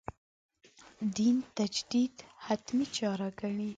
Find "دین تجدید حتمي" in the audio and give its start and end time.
1.15-2.85